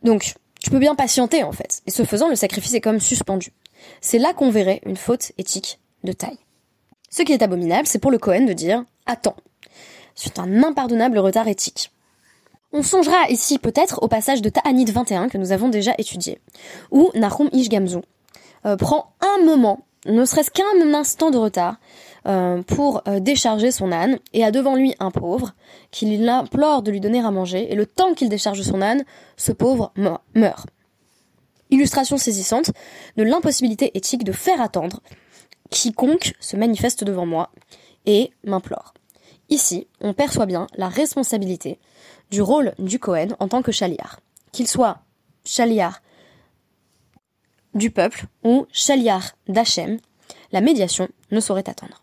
Donc, 0.03 0.35
tu 0.61 0.71
peux 0.71 0.79
bien 0.79 0.95
patienter, 0.95 1.43
en 1.43 1.53
fait. 1.53 1.83
Et 1.87 1.91
ce 1.91 2.05
faisant, 2.05 2.29
le 2.29 2.37
sacrifice 2.37 2.75
est 2.75 2.81
comme 2.81 3.01
suspendu. 3.01 3.53
C'est 4.01 4.19
là 4.19 4.33
qu'on 4.33 4.51
verrait 4.51 4.81
une 4.85 4.97
faute 4.97 5.33
éthique 5.39 5.79
de 6.05 6.13
taille. 6.13 6.39
Ce 7.11 7.23
qui 7.23 7.33
est 7.33 7.43
abominable, 7.43 7.87
c'est 7.87 7.99
pour 7.99 8.11
le 8.11 8.19
Cohen 8.19 8.45
de 8.45 8.53
dire 8.53 8.85
Attends. 9.07 9.37
C'est 10.15 10.39
un 10.39 10.63
impardonnable 10.63 11.19
retard 11.19 11.47
éthique. 11.49 11.93
On 12.73 12.83
songera 12.83 13.29
ici 13.29 13.59
peut-être 13.59 14.03
au 14.03 14.09
passage 14.09 14.43
de 14.43 14.49
Ta'anit 14.49 14.87
21 14.87 15.29
que 15.29 15.39
nous 15.39 15.53
avons 15.53 15.69
déjà 15.69 15.93
étudié, 15.99 16.41
où 16.91 17.11
Nahum 17.15 17.49
Ishgamzu 17.53 17.99
euh, 18.65 18.77
prend 18.77 19.15
un 19.21 19.45
moment, 19.45 19.87
ne 20.07 20.25
serait-ce 20.25 20.51
qu'un 20.51 20.95
instant 20.95 21.31
de 21.31 21.39
retard, 21.39 21.77
euh, 22.27 22.63
pour 22.63 23.03
euh, 23.07 23.21
décharger 23.21 23.71
son 23.71 23.93
âne, 23.93 24.19
et 24.33 24.45
a 24.45 24.51
devant 24.51 24.75
lui 24.75 24.95
un 24.99 25.11
pauvre, 25.11 25.55
qui 25.91 26.17
l'implore 26.17 26.83
de 26.83 26.91
lui 26.91 27.01
donner 27.01 27.21
à 27.21 27.31
manger, 27.31 27.71
et 27.71 27.75
le 27.75 27.87
temps 27.87 28.15
qu'il 28.15 28.29
décharge 28.29 28.63
son 28.63 28.83
âne, 28.83 29.05
ce 29.37 29.53
pauvre 29.53 29.93
meurt. 30.35 30.69
Illustration 31.71 32.17
saisissante 32.17 32.71
de 33.17 33.23
l'impossibilité 33.23 33.97
éthique 33.97 34.25
de 34.25 34.33
faire 34.33 34.61
attendre 34.61 35.01
quiconque 35.71 36.35
se 36.41 36.57
manifeste 36.57 37.05
devant 37.05 37.27
moi 37.27 37.51
et 38.07 38.31
m'implore. 38.45 38.95
Ici, 39.49 39.87
on 40.01 40.13
perçoit 40.13 40.47
bien 40.47 40.67
la 40.77 40.89
responsabilité 40.89 41.79
du 42.31 42.43
rôle 42.43 42.75
du 42.79 42.99
Cohen 42.99 43.29
en 43.39 43.49
tant 43.49 43.63
que 43.63 43.73
chaliar. 43.73 44.21
Qu'il 44.53 44.69
soit 44.69 44.99
chaliar 45.45 46.03
du 47.75 47.91
peuple 47.91 48.27
ou 48.43 48.67
chaliar 48.73 49.33
d'Hachem, 49.49 49.99
la 50.53 50.61
médiation 50.61 51.09
ne 51.31 51.41
saurait 51.41 51.69
attendre. 51.69 52.03